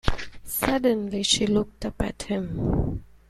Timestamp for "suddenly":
0.47-1.21